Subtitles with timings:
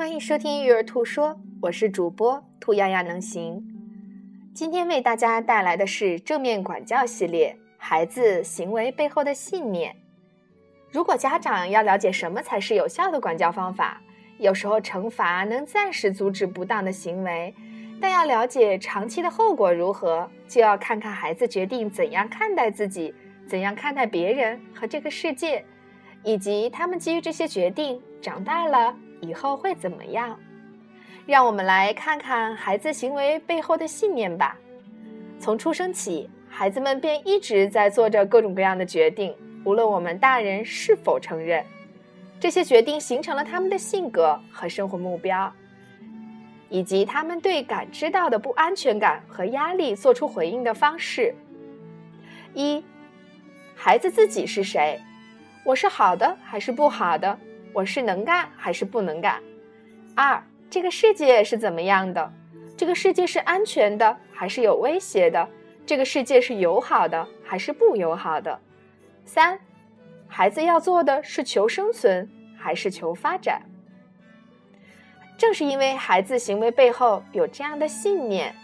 [0.00, 3.62] 欢迎收听育儿兔说，我是主播兔丫丫能行。
[4.54, 9.94] 今天为大家带来的是正面管教系列，孩子行为背后的信念。
[10.90, 14.00] 如果家长要了解什么才是有效的管教方法，
[14.38, 17.54] 有时候惩罚能暂时阻止不当的行为，
[18.00, 23.14] 但要了解长期的后果如何，就要看看孩子决定怎样看待自己，
[23.46, 25.62] 怎样看待别人和这个世界，
[26.24, 28.96] 以及他们基于这些决定长大了。
[29.20, 30.38] 以后会怎么样？
[31.26, 34.56] 让我们来看看孩子行为背后的信念吧。
[35.38, 39.34] 从出生起，孩子们便一直在做着各种各样的决定，
[39.64, 41.64] 无论我们大人是否承认。
[42.40, 45.52] 这些决定形成了他们的性格和生活目标，
[46.68, 51.34] 以及他们对感知到的不安全感和压力做出回应的方式。
[52.54, 52.82] 一，
[53.76, 54.98] 孩子自己是谁？
[55.64, 57.38] 我是好的还是不好的？
[57.72, 59.40] 我是能干还是不能干？
[60.14, 62.32] 二，这个世界是怎么样的？
[62.76, 65.48] 这个世界是安全的还是有威胁的？
[65.86, 68.60] 这个世界是友好的还是不友好的？
[69.24, 69.58] 三，
[70.26, 73.62] 孩子要做的是求生存还是求发展？
[75.38, 78.54] 正是因为孩子行为背后有这样的信念，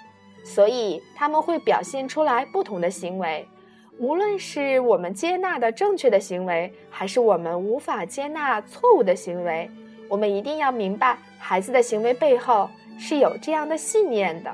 [0.44, 3.48] 所以他们会表现出来不同的行为。
[3.98, 9.70] 无论是我们接纳的正确的行为，还是我们无法接纳错误的行为，
[10.08, 14.52] 我们一定要明白孩子的行为背后是有这样的信念的。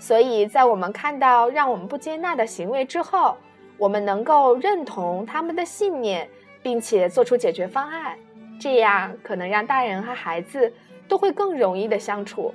[0.00, 3.36] 所以在我们看到让我们不接纳的行为之后，
[3.78, 6.28] 我们能够认同他们的信念，
[6.62, 8.18] 并且做出解决方案，
[8.58, 10.72] 这样可能让大人和孩子
[11.06, 12.52] 都会更容易的相处。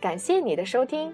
[0.00, 1.12] 感谢你的收听。